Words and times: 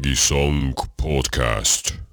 Järgi 0.00 0.16
Song 0.16 0.74
podcast. 0.96 2.09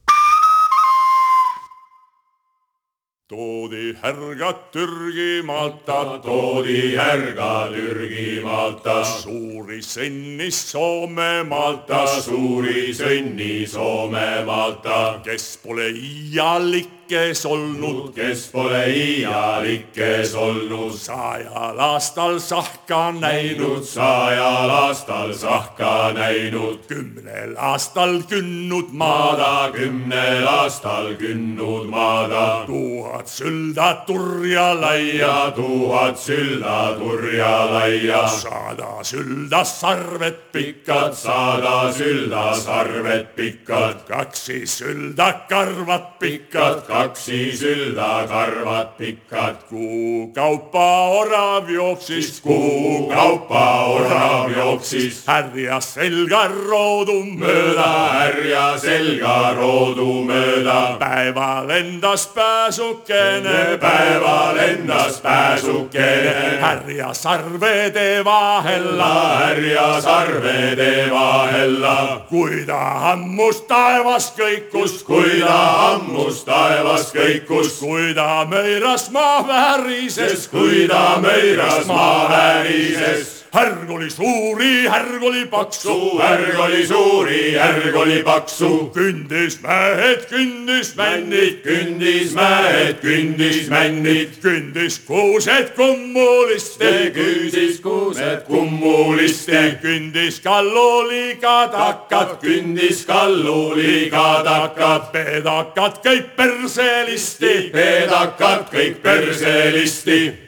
Härgad 4.01 4.55
Türgimaalt, 4.71 5.85
toodi 6.23 6.97
härga 6.97 7.67
Türgimaalt, 7.73 8.85
suuri 9.21 9.81
sõnnis 9.81 10.59
Soomemaalt, 10.71 11.89
suuri 12.21 12.93
sõnni 12.93 13.65
Soomemaalt, 13.67 14.85
kes 15.25 15.47
pole 15.63 15.89
iialikes 15.89 17.45
olnud, 17.49 18.11
kes 18.15 18.47
pole 18.53 18.83
iialikes 18.91 20.35
olnud, 20.35 20.93
sajal 20.99 21.79
aastal 21.79 22.37
sahka 22.43 23.11
näinud, 23.17 23.81
sajal 23.87 24.73
aastal 24.83 25.33
sahka 25.33 26.11
näinud, 26.13 26.85
kümnel 26.87 27.55
aastal 27.57 28.19
künnud 28.29 28.93
maada 28.93 29.71
kümnel 29.73 30.47
aastal 30.47 31.15
künnud 31.17 31.89
maada, 31.89 32.65
tuhat 33.07 33.29
sülda 33.29 34.03
turja 34.05 34.73
laia, 34.81 35.51
tuhat 35.55 36.19
sülda 36.19 36.97
turja 36.99 37.71
laia, 37.71 38.27
sada 38.27 39.03
sülda 39.03 39.63
sarved 39.65 40.39
pikkad. 40.51 41.13
Sada 41.13 41.91
sülda 41.93 42.53
sarved 42.53 43.25
pikad, 43.35 44.07
kaksi 44.07 44.67
sülda 44.67 45.47
karvad 45.49 46.19
pikad 46.19 46.87
kaksi 46.87 47.57
sülda 47.57 48.27
karvad 48.27 48.97
pikad, 48.99 49.55
kuu 49.69 50.33
kaupa 50.35 50.89
orav 51.19 51.69
jooksis, 51.69 52.41
kuu 52.41 53.07
kaupa 53.07 53.87
orav 53.87 54.26
jooksis 54.67 55.23
härja 55.27 55.79
selga 55.81 56.47
roodu 56.51 57.21
mööda 57.39 57.87
härja 58.17 58.77
selga 58.77 59.53
roodu 59.55 60.23
mööda. 60.27 60.97
päeval 60.99 61.69
endas 61.69 62.27
pääsukene, 62.35 63.77
päeval 63.79 64.57
endas 64.57 65.21
pääsukene, 65.21 66.59
härja 66.61 67.13
sarvede 67.13 68.23
vahella, 68.25 69.37
härja 69.37 70.01
sarvede 70.01 71.07
vahella, 71.11 72.25
kui 72.29 72.65
ta 72.65 72.81
ammust 73.13 73.67
taevas 73.67 74.33
kõikus, 74.37 75.03
kui 75.03 75.39
ta 75.41 75.93
ammus 75.93 76.43
taevas 76.43 77.11
kõikus, 77.13 77.79
kui 77.79 78.13
ta 78.15 78.45
möiras 78.49 79.09
maa 79.11 79.47
väärises, 79.47 80.47
kui 80.47 80.87
ta 80.87 81.19
möiras 81.21 81.85
maa 81.87 82.29
väärises. 82.29 83.46
Härg 83.53 83.89
oli 83.91 84.09
suuri, 84.09 84.87
härg 84.87 85.23
oli 85.23 85.45
paksu, 85.45 85.87
su 85.87 86.19
härg 86.19 86.59
oli 86.59 86.87
suuri, 86.87 87.57
härg 87.57 87.95
oli 87.95 88.23
paksu, 88.23 88.91
kündis 88.93 89.59
mäed, 89.63 90.25
kündis 90.29 90.93
männid, 90.95 91.61
kündis 91.63 92.33
mäed, 92.35 92.99
kündis 93.01 93.69
männid, 93.69 94.37
kündis 94.43 94.99
kuused 95.07 95.73
kummuliste, 95.75 97.11
küüsis 97.15 97.81
kuused 97.81 98.43
kummuliste, 98.47 99.79
kündis 99.81 100.41
kalluliga 100.43 101.67
takad, 101.71 102.37
kündis 102.41 103.05
kalluliga 103.07 104.43
takad, 104.43 105.11
pedakad 105.13 106.01
kõik 106.03 106.35
perselisti. 106.35 107.69
peedakad 107.73 108.67
kõik 108.73 109.01
perselisti. 109.01 110.46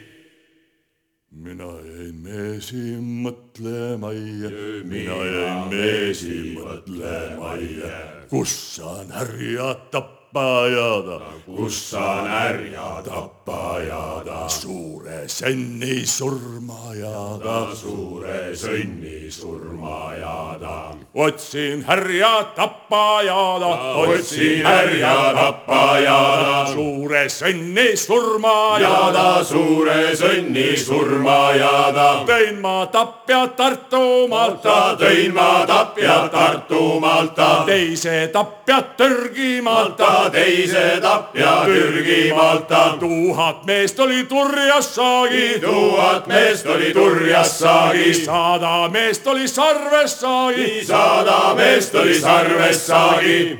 Mina 1.40 1.70
jäin 1.86 2.16
meesi 2.24 2.84
mõtlema 3.00 4.12
ja 4.12 4.50
mina 4.84 5.18
jäin 5.24 5.68
meesi 5.72 6.38
mõtlema 6.56 7.54
ja 7.64 7.92
kus 8.28 8.56
saan 8.76 9.12
härja 9.14 9.74
tappa 9.90 10.19
tappajada. 10.32 11.20
kus 11.46 11.94
on 11.94 12.28
härja 12.28 13.02
tappajada? 13.04 14.48
suure 14.48 15.26
sõnni 15.26 16.06
surmajada. 16.06 17.74
suure 17.74 18.54
sõnni 18.54 19.30
surmajada. 19.30 20.94
otsin 21.14 21.84
härja 21.84 22.44
tappajada. 22.56 23.66
otsin 24.06 24.64
härja 24.66 25.32
tappajada. 25.34 26.66
suure 26.74 27.24
sõnni 27.28 27.96
surmajada. 27.96 29.44
suure 29.44 30.14
sõnni 30.14 30.76
surmajada. 30.76 32.24
tõin 32.26 32.60
ma 32.60 32.86
tapja 32.86 33.46
Tartumaalt. 33.56 34.62
tõin 34.98 35.34
ma 35.34 35.66
tapja 35.66 36.28
Tartumaalt. 36.28 37.66
teise 37.66 38.30
tapja 38.32 38.82
Türgimaalt 38.96 39.98
teise 40.30 40.98
tapja 41.02 41.62
Türgimaalt. 41.64 42.68
tuhat 43.00 43.64
meest 43.66 44.00
oli 44.00 44.24
turjas 44.24 44.94
saagi, 44.94 45.60
tuhat 45.60 46.26
meest 46.26 46.66
oli 46.66 46.92
turjas 46.94 47.58
saagis, 47.58 48.24
sada 48.24 48.88
meest 48.88 49.26
oli 49.26 49.48
sarves 49.48 50.20
saagi. 50.20 50.84
sada 50.84 51.54
meest 51.54 51.94
oli 51.94 52.20
sarves 52.20 52.86
saagi. 52.86 53.58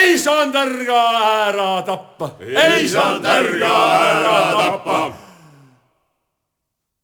ei 0.00 0.18
saanud 0.18 0.54
härga 0.54 1.02
ära 1.48 1.82
tappa, 1.82 2.30
ei 2.40 2.88
saanud 2.88 3.24
härga 3.24 3.74
ära 4.00 4.38
tappa. 4.52 5.12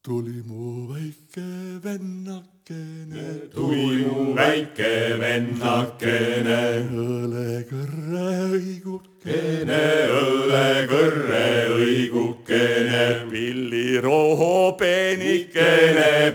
tuli 0.02 0.42
mu 0.46 0.88
väike 0.94 2.55
vennakene, 2.68 3.48
tuli 3.54 4.04
mu 4.04 4.34
väike 4.34 5.14
vennakene, 5.20 6.82
õlekõrre 6.90 8.26
õigukene, 8.58 9.82
õllekõrre 10.10 11.46
õigukene, 11.76 13.04
pilliroo 13.30 14.74
peenikene, 14.78 16.10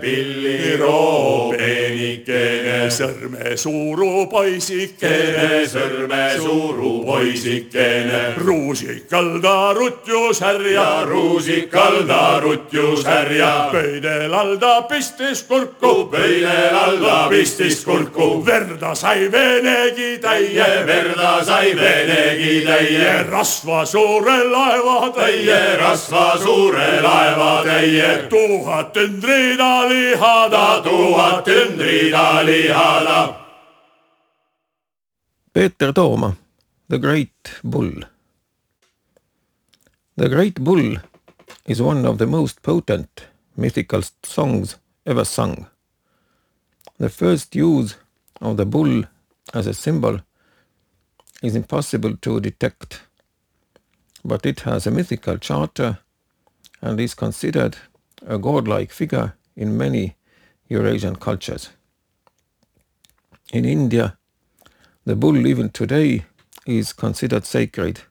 peenikene, 2.98 3.56
sõrmesuuru 3.56 4.26
poisikene, 4.30 5.32
kene 5.32 5.60
sõrmesuuru 5.70 6.92
poisikene, 7.06 8.20
ruusikal 8.38 9.40
ta 9.42 9.72
rutjus 9.76 10.40
härja, 10.40 10.72
ja 10.72 11.04
ruusikal 11.06 12.02
ta 12.08 12.40
rutjus 12.42 13.04
härja, 13.06 13.70
pöidel 13.72 14.34
all 14.34 14.56
ta 14.58 14.82
pistis 14.88 15.42
kurku, 15.48 16.08
pöidel 16.12 16.76
all 16.76 16.98
ta 17.02 17.28
pistis 17.30 17.84
kurku, 17.84 18.44
verda 18.46 18.94
sai 18.94 19.28
venegi 19.32 20.18
täie, 20.22 20.68
verda 20.86 21.44
sai 21.44 21.74
venegi 21.76 22.62
täie, 22.66 23.12
rasva 23.30 23.84
suure 23.86 24.38
laeva 24.50 25.12
täie, 25.16 25.60
rasva 25.80 26.38
suure 26.42 27.00
laeva 27.02 27.62
täie, 27.66 28.28
tuhat 28.30 28.92
tündrida 28.92 29.88
lihada, 29.88 30.82
tuhat 30.84 31.44
tündrida 31.44 32.42
lihada. 32.82 33.36
Peeter 35.52 35.92
Tooma, 35.92 36.36
The 36.88 36.98
Great 36.98 37.60
Bull. 37.62 38.02
The 40.16 40.28
Great 40.28 40.60
Bull 40.60 40.96
is 41.66 41.80
one 41.80 42.04
of 42.06 42.18
the 42.18 42.26
most 42.26 42.62
potent 42.62 43.26
mythical 43.56 44.02
songs 44.22 44.76
ever 45.06 45.24
sung. 45.24 45.66
The 46.98 47.08
first 47.08 47.54
use 47.54 47.96
of 48.40 48.56
the 48.56 48.66
bull 48.66 49.04
as 49.54 49.66
a 49.66 49.74
symbol 49.74 50.20
is 51.42 51.56
impossible 51.56 52.16
to 52.16 52.40
detect, 52.40 53.02
but 54.24 54.46
it 54.46 54.60
has 54.60 54.86
a 54.86 54.90
mythical 54.90 55.38
charter 55.38 55.98
and 56.80 57.00
is 57.00 57.14
considered 57.14 57.76
a 58.26 58.38
godlike 58.38 58.90
figure 58.90 59.34
in 59.56 59.76
many 59.76 60.16
Eurasian 60.68 61.16
cultures. 61.16 61.70
In 63.50 63.64
India, 63.64 64.16
the 65.04 65.16
bull 65.16 65.46
even 65.46 65.70
today 65.70 66.24
is 66.64 66.92
considered 66.92 67.44
sacred 67.44 68.02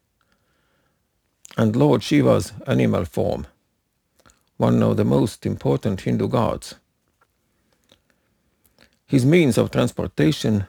and 1.58 1.76
Lord 1.76 2.04
Shiva's 2.04 2.54
animal 2.68 3.06
form, 3.06 3.48
one 4.58 4.82
of 4.84 4.98
the 4.98 5.04
most 5.04 5.46
important 5.46 6.02
Hindu 6.02 6.28
gods. 6.28 6.76
His 9.06 9.26
means 9.26 9.58
of 9.58 9.72
transportation 9.72 10.66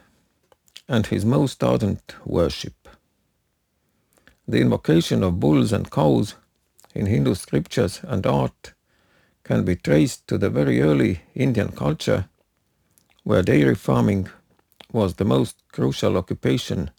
and 0.87 1.05
his 1.07 1.23
most 1.23 1.63
ardent 1.63 2.15
worship. 2.25 2.87
The 4.47 4.59
invocation 4.59 5.23
of 5.23 5.39
bulls 5.39 5.71
and 5.71 5.89
cows 5.89 6.35
in 6.93 7.05
Hindu 7.05 7.35
scriptures 7.35 8.01
and 8.03 8.25
art 8.25 8.73
can 9.43 9.63
be 9.63 9.75
traced 9.75 10.27
to 10.27 10.37
the 10.37 10.49
very 10.49 10.81
early 10.81 11.21
Indian 11.35 11.69
culture 11.69 12.27
where 13.23 13.41
dairy 13.41 13.75
farming 13.75 14.29
was 14.93 15.15
the 15.15 15.25
most 15.25 15.57
crucial 15.73 16.17
occupation, 16.17 16.91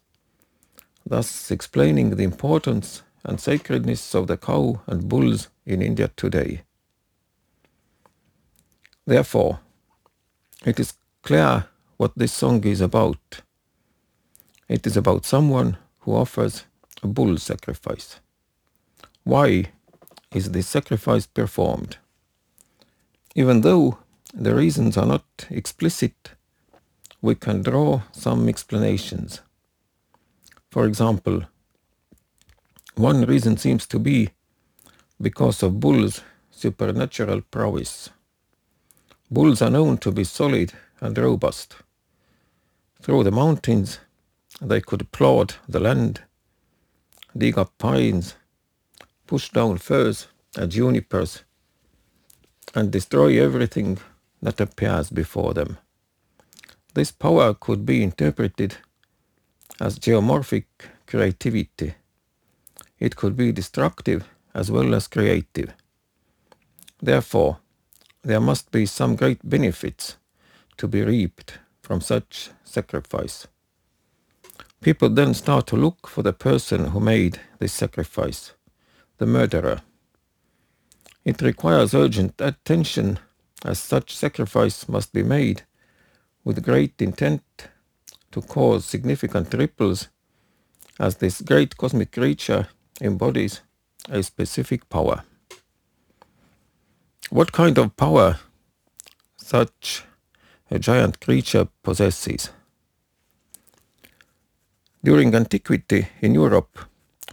thus 1.07 1.51
explaining 1.51 2.17
the 2.17 2.25
importance 2.25 3.03
and 3.25 3.41
sacredness 3.41 4.15
of 4.15 4.29
the 4.29 4.39
cow 4.39 4.83
and 4.87 5.09
bulls 5.09 5.49
in 5.67 5.83
India 5.83 6.11
today. 6.17 6.63
Therefore, 9.07 9.61
it 10.67 10.81
is 10.81 10.95
clear 11.23 11.67
what 11.99 12.13
this 12.17 12.33
song 12.33 12.65
is 12.65 12.81
about 12.83 13.41
It 14.69 14.87
is 14.87 14.97
about 14.97 15.27
someone 15.27 15.77
who 16.01 16.17
offers 16.17 16.65
a 17.03 17.07
bull 17.09 17.37
sacrifice. 17.39 18.21
Why 19.25 19.73
is 20.35 20.53
this 20.53 20.69
sacrifice 20.69 21.27
performed? 21.27 21.99
Even 23.35 23.63
though 23.63 23.99
the 24.35 24.55
reasons 24.55 24.97
are 24.97 25.07
not 25.07 25.25
explicit, 25.51 26.33
we 27.25 27.35
can 27.35 27.63
draw 27.63 28.03
some 28.13 28.51
explanations. 28.51 29.41
For 30.71 30.85
example, 30.85 31.45
one 32.97 33.25
reason 33.25 33.57
seems 33.57 33.87
to 33.87 33.99
be 33.99 34.29
because 35.19 35.63
of 35.63 35.81
bulls' 35.81 36.21
supernatural 36.51 37.41
prowess. 37.51 38.11
Bulls 39.31 39.63
are 39.63 39.71
known 39.71 39.97
to 39.99 40.13
be 40.13 40.25
solid 40.25 40.75
and 41.01 41.17
robust. 41.17 41.77
Through 43.01 43.25
the 43.25 43.31
mountains, 43.31 44.01
they 44.61 44.83
could 44.83 45.11
plod 45.11 45.55
the 45.67 45.81
land, 45.81 46.21
dig 47.35 47.57
up 47.57 47.73
pines, 47.79 48.35
push 49.27 49.49
down 49.49 49.79
firs 49.79 50.29
and 50.59 50.71
junipers, 50.71 51.43
and 52.75 52.91
destroy 52.91 53.43
everything 53.43 53.99
that 54.43 54.61
appears 54.61 55.09
before 55.09 55.55
them. 55.55 55.79
This 56.95 57.11
power 57.11 57.55
could 57.55 57.85
be 57.85 58.05
interpreted 58.05 58.77
as 59.81 59.99
geomorphic 59.99 60.67
creativity. 61.07 61.95
It 63.01 63.17
could 63.17 63.37
be 63.37 63.51
destructive 63.51 64.29
as 64.55 64.71
well 64.71 64.95
as 64.95 65.09
creative. 65.09 65.73
Therefore, 67.03 67.59
there 68.23 68.41
must 68.41 68.71
be 68.71 68.87
some 68.87 69.17
great 69.17 69.41
benefits 69.43 70.17
to 70.77 70.87
be 70.87 71.03
reaped 71.03 71.59
from 71.83 72.01
such 72.01 72.51
sacrifice. 72.63 73.49
People 74.81 75.09
then 75.09 75.35
start 75.35 75.67
to 75.67 75.77
look 75.77 76.07
for 76.07 76.23
the 76.23 76.33
person 76.33 76.87
who 76.89 77.01
made 77.01 77.41
this 77.59 77.73
sacrifice, 77.73 78.55
the 79.19 79.27
murderer. 79.27 79.83
It 81.25 81.43
requires 81.43 81.93
urgent 81.93 82.41
attention 82.41 83.19
as 83.65 83.81
such 83.81 84.17
sacrifice 84.17 84.89
must 84.89 85.13
be 85.13 85.23
made 85.23 85.65
with 86.45 86.63
great 86.63 87.01
intent 87.01 87.43
to 88.33 88.43
cause 88.43 88.85
significant 88.85 89.53
ripples 89.55 90.09
as 91.01 91.17
this 91.17 91.41
great 91.41 91.77
cosmic 91.77 92.13
creature 92.13 92.69
embodies 93.01 93.61
a 94.09 94.23
specific 94.23 94.89
power. 94.89 95.25
What 97.31 97.53
kind 97.53 97.79
of 97.79 97.97
power 97.97 98.39
such 99.37 100.05
a 100.71 100.79
giant 100.79 101.21
creature 101.21 101.69
possesses? 101.83 102.51
During 105.03 105.35
antiquity 105.35 106.09
in 106.21 106.35
Europe, 106.35 106.79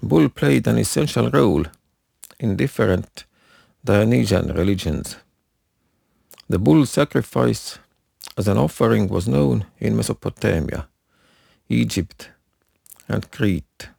bull 0.02 0.30
played 0.30 0.68
an 0.68 0.78
essential 0.78 1.30
role 1.30 1.66
in 2.40 2.56
different 2.56 3.25
Dionysian 3.84 4.54
religions. 4.54 5.18
The 6.50 6.60
bull 6.60 6.86
sacrifice 6.86 7.80
as 8.38 8.48
an 8.48 8.57
offering 8.57 9.07
was 9.07 9.28
known 9.28 9.66
in 9.80 9.95
Mesopotamia, 9.95 10.88
Egypt, 11.69 12.30
and 13.07 13.30
Crete. 13.31 13.89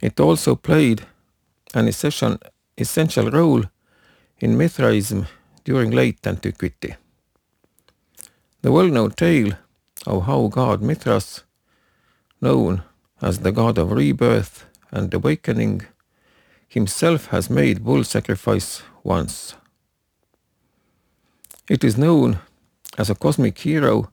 It 0.00 0.18
also 0.18 0.56
played 0.56 1.06
an 1.74 1.86
essential, 1.88 3.30
role 3.30 3.64
in 4.38 4.56
Mithraism 4.56 5.26
during 5.64 5.90
late 5.90 6.26
antiquity. 6.26 6.96
The 8.62 8.72
well-known 8.72 9.10
tale 9.12 9.52
of 10.06 10.24
how 10.24 10.48
god 10.48 10.82
Mithras, 10.82 11.44
known 12.40 12.82
as 13.20 13.40
the 13.40 13.52
god 13.52 13.76
of 13.78 13.92
rebirth 13.92 14.64
and 14.90 15.12
awakening, 15.12 15.82
himself 16.68 17.26
has 17.26 17.50
made 17.50 17.84
bull 17.84 18.04
sacrifice 18.04 18.82
once. 19.04 19.54
It 21.68 21.84
is 21.84 21.98
known 21.98 22.38
as 22.98 23.10
a 23.10 23.14
cosmic 23.14 23.58
hero 23.58 24.10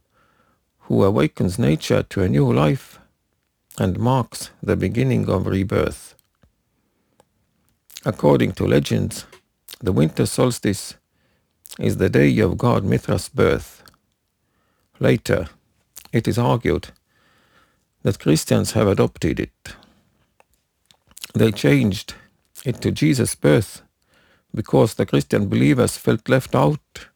who 0.81 1.03
awakens 1.03 1.59
nature 1.59 2.03
to 2.03 2.21
a 2.21 2.29
new 2.29 2.51
life 2.51 2.99
and 3.77 3.99
marks 3.99 4.51
the 4.61 4.75
beginning 4.75 5.29
of 5.29 5.45
rebirth. 5.45 6.15
According 8.05 8.53
to 8.53 8.65
legends, 8.65 9.25
the 9.81 9.91
winter 9.91 10.25
solstice 10.25 10.95
is 11.79 11.97
the 11.97 12.09
day 12.09 12.39
of 12.39 12.57
god 12.57 12.83
Mithras' 12.83 13.29
birth. 13.29 13.83
Later, 14.99 15.47
it 16.11 16.27
is 16.27 16.37
argued 16.37 16.89
that 18.03 18.19
Christians 18.19 18.71
have 18.71 18.87
adopted 18.87 19.39
it. 19.39 19.75
They 21.35 21.51
changed 21.51 22.15
it 22.65 22.81
to 22.81 22.91
Jesus' 22.91 23.35
birth 23.35 23.81
because 24.55 24.95
the 24.95 25.05
Christian 25.05 25.49
believers 25.49 25.97
felt 25.97 26.29
left 26.29 26.55
out 26.55 27.07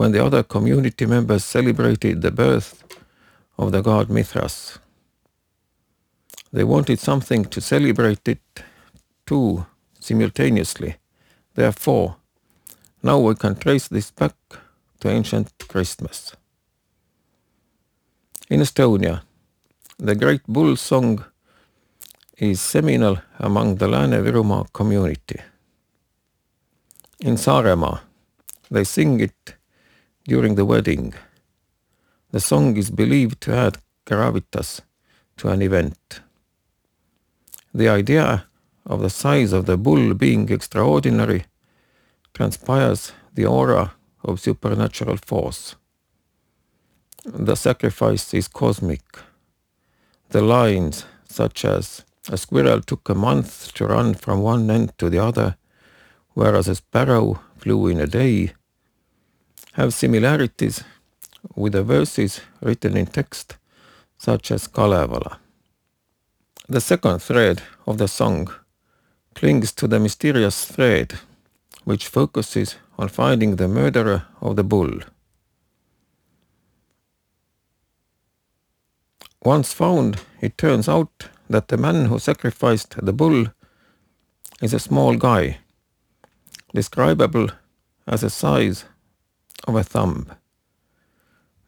when 0.00 0.12
the 0.12 0.24
other 0.24 0.42
community 0.42 1.04
members 1.04 1.44
celebrated 1.44 2.22
the 2.22 2.30
birth 2.30 2.82
of 3.58 3.70
the 3.70 3.82
god 3.82 4.08
Mithras. 4.08 4.78
They 6.54 6.64
wanted 6.64 6.98
something 6.98 7.44
to 7.44 7.60
celebrate 7.60 8.26
it 8.26 8.62
too 9.26 9.66
simultaneously. 9.98 10.96
Therefore, 11.54 12.16
now 13.02 13.18
we 13.18 13.34
can 13.34 13.56
trace 13.56 13.88
this 13.88 14.10
back 14.10 14.36
to 15.00 15.10
ancient 15.10 15.52
Christmas. 15.68 16.34
In 18.48 18.60
Estonia, 18.60 19.20
the 19.98 20.14
Great 20.14 20.44
Bull 20.48 20.76
song 20.76 21.22
is 22.38 22.62
seminal 22.62 23.18
among 23.38 23.76
the 23.76 23.86
Lääne-Virumaa 23.86 24.72
community. 24.72 25.40
In 27.20 27.34
Saaremaa, 27.36 28.00
they 28.70 28.84
sing 28.84 29.20
it 29.20 29.59
during 30.30 30.54
the 30.54 30.64
wedding. 30.64 31.12
The 32.30 32.38
song 32.38 32.76
is 32.76 32.88
believed 33.02 33.40
to 33.40 33.52
add 33.52 33.78
gravitas 34.06 34.80
to 35.38 35.48
an 35.48 35.60
event. 35.60 36.20
The 37.74 37.88
idea 37.88 38.46
of 38.86 39.00
the 39.00 39.10
size 39.10 39.52
of 39.52 39.66
the 39.66 39.76
bull 39.76 40.14
being 40.14 40.48
extraordinary 40.48 41.42
transpires 42.32 43.10
the 43.34 43.46
aura 43.46 43.94
of 44.22 44.38
supernatural 44.38 45.16
force. 45.16 45.74
The 47.24 47.56
sacrifice 47.56 48.32
is 48.32 48.46
cosmic. 48.46 49.06
The 50.28 50.42
lines, 50.42 51.06
such 51.28 51.64
as 51.64 52.04
a 52.28 52.36
squirrel 52.36 52.80
took 52.82 53.08
a 53.08 53.16
month 53.28 53.74
to 53.74 53.86
run 53.86 54.14
from 54.14 54.42
one 54.42 54.70
end 54.70 54.92
to 54.98 55.10
the 55.10 55.18
other, 55.18 55.56
whereas 56.34 56.68
a 56.68 56.76
sparrow 56.76 57.40
flew 57.58 57.88
in 57.88 58.00
a 58.00 58.06
day, 58.06 58.52
have 59.74 59.94
similarities 59.94 60.82
with 61.54 61.72
the 61.72 61.82
verses 61.82 62.40
written 62.60 62.96
in 62.96 63.06
text, 63.06 63.56
such 64.18 64.50
as 64.50 64.66
Kalevala. 64.66 65.38
The 66.68 66.80
second 66.80 67.20
thread 67.20 67.62
of 67.86 67.98
the 67.98 68.08
song 68.08 68.48
clings 69.34 69.72
to 69.72 69.86
the 69.86 69.98
mysterious 69.98 70.64
thread, 70.64 71.18
which 71.84 72.08
focuses 72.08 72.76
on 72.98 73.08
finding 73.08 73.56
the 73.56 73.68
murderer 73.68 74.26
of 74.40 74.56
the 74.56 74.64
bull. 74.64 75.00
Once 79.42 79.72
found, 79.72 80.20
it 80.40 80.58
turns 80.58 80.88
out 80.88 81.28
that 81.48 81.68
the 81.68 81.78
man 81.78 82.06
who 82.06 82.18
sacrificed 82.18 82.94
the 83.02 83.12
bull 83.12 83.46
is 84.60 84.74
a 84.74 84.78
small 84.78 85.16
guy, 85.16 85.58
describable 86.74 87.48
as 88.06 88.22
a 88.22 88.28
size 88.28 88.84
of 89.66 89.76
a 89.76 89.84
thumb. 89.84 90.26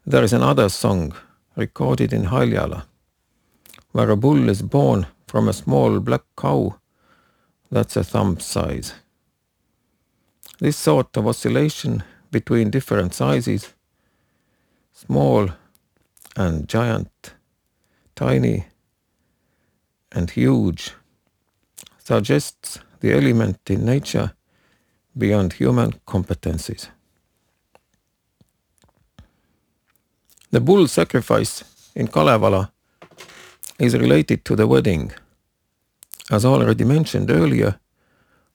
There 0.05 0.23
is 0.23 0.33
another 0.33 0.69
song 0.69 1.13
recorded 1.55 2.13
in 2.13 2.25
Haljala, 2.25 2.85
where 3.91 4.09
a 4.09 4.17
bull 4.17 4.49
is 4.49 4.61
born 4.61 5.07
from 5.27 5.47
a 5.47 5.53
small 5.53 5.99
black 5.99 6.23
cow 6.35 6.79
that's 7.71 7.95
a 7.95 8.03
thumb 8.03 8.39
size. 8.39 8.93
This 10.59 10.77
sort 10.77 11.17
of 11.17 11.27
oscillation 11.27 12.03
between 12.31 12.69
different 12.69 13.13
sizes, 13.13 13.73
small 14.91 15.49
and 16.35 16.67
giant, 16.67 17.33
tiny 18.15 18.65
and 20.11 20.29
huge, 20.29 20.93
suggests 21.97 22.79
the 22.99 23.13
element 23.13 23.59
in 23.69 23.85
nature 23.85 24.33
beyond 25.17 25.53
human 25.53 25.93
competencies. 26.07 26.89
The 30.53 30.61
bull 30.61 30.87
sacrifice 30.87 31.63
in 31.95 32.07
Kalevala 32.09 32.71
is 33.79 33.95
related 33.95 34.45
to 34.45 34.55
the 34.55 34.67
wedding. 34.67 35.11
As 36.29 36.45
already 36.45 36.83
mentioned 36.83 37.31
earlier, 37.31 37.79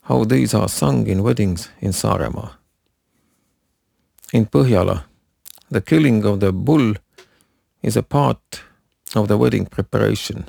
how 0.03 0.23
these 0.23 0.55
are 0.55 0.69
sung 0.69 1.09
in 1.09 1.25
weddings 1.25 1.71
in 1.81 1.91
Saaremaa. 1.91 2.53
In 4.33 4.47
Põhjala, 4.47 5.07
the 5.73 5.81
killing 5.81 6.25
of 6.25 6.39
the 6.39 6.53
bull 6.53 6.95
is 7.83 7.97
a 7.97 8.05
part 8.05 8.63
of 9.17 9.27
the 9.27 9.37
wedding 9.37 9.67
preparation. 9.67 10.47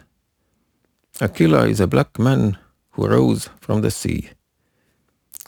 Aquila 1.20 1.68
is 1.68 1.80
a 1.80 1.88
black 1.88 2.20
man 2.20 2.60
who 2.92 3.08
rose 3.08 3.50
from 3.60 3.82
the 3.82 3.90
sea. 3.90 4.30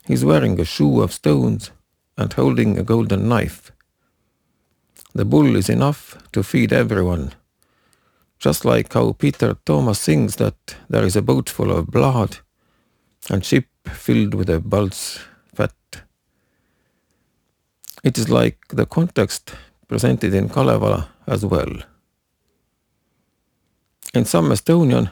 He's 0.08 0.26
wearing 0.26 0.60
a 0.60 0.66
shoe 0.66 1.04
of 1.04 1.14
stones 1.14 1.70
and 2.18 2.34
holding 2.34 2.80
a 2.80 2.84
golden 2.84 3.30
knife. 3.30 3.71
The 5.14 5.26
bull 5.26 5.58
is 5.58 5.70
enough 5.70 6.18
to 6.32 6.42
feed 6.42 6.72
everyone, 6.72 7.34
just 8.40 8.64
like 8.64 8.94
how 8.94 9.12
Peter 9.12 9.58
Thomas 9.66 10.00
sings 10.00 10.38
that 10.38 10.76
there 10.90 11.04
is 11.04 11.18
a 11.18 11.22
boat 11.22 11.50
full 11.50 11.72
of 11.72 11.92
blood 11.92 12.38
and 13.30 13.44
ship 13.44 13.66
filled 13.88 14.34
with 14.34 14.50
a 14.50 14.62
bull's 14.62 15.20
fat. 15.54 15.74
It 18.04 18.18
is 18.18 18.30
like 18.30 18.60
the 18.70 18.86
context 18.86 19.54
presented 19.90 20.34
in 20.34 20.48
Kalevala 20.48 21.10
as 21.28 21.46
well. 21.46 21.74
In 24.14 24.24
some 24.24 24.50
Estonian, 24.50 25.12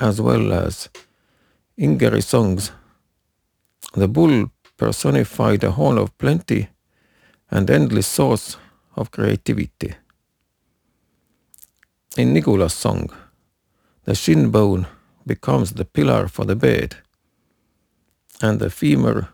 as 0.00 0.18
well 0.20 0.52
as 0.52 0.88
Ingeri 1.78 2.22
songs, 2.22 2.72
the 3.92 4.08
bull 4.08 4.50
personified 4.78 5.62
a 5.62 5.72
horn 5.72 5.98
of 5.98 6.16
plenty 6.16 6.68
and 7.50 7.70
endless 7.70 8.06
source 8.06 8.56
of 8.96 9.10
creativity. 9.10 9.94
In 12.16 12.32
Nigula's 12.32 12.74
song, 12.74 13.10
the 14.04 14.14
shin 14.14 14.50
bone 14.50 14.86
becomes 15.26 15.72
the 15.72 15.84
pillar 15.84 16.28
for 16.28 16.44
the 16.44 16.56
bed, 16.56 16.96
and 18.40 18.60
the 18.60 18.70
femur 18.70 19.28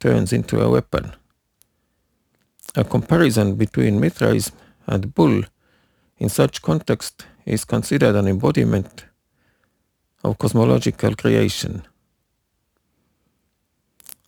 turns 0.00 0.32
into 0.32 0.60
a 0.60 0.70
weapon. 0.70 1.12
A 2.74 2.84
comparison 2.84 3.56
between 3.56 4.00
Mithraism 4.00 4.54
and 4.86 5.14
bull 5.14 5.42
in 6.18 6.28
such 6.28 6.62
context 6.62 7.26
is 7.44 7.64
considered 7.64 8.14
an 8.16 8.28
embodiment 8.28 9.04
of 10.24 10.38
cosmological 10.38 11.14
creation. 11.14 11.82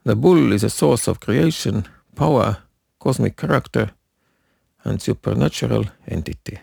The 0.04 0.16
bull 0.16 0.52
is 0.52 0.64
a 0.64 0.70
source 0.70 1.08
of 1.08 1.20
creation, 1.20 1.86
power, 2.14 2.58
cosmic 2.98 3.36
character, 3.36 3.92
and 4.84 5.00
supernatural 5.00 5.84
entity. 6.06 6.58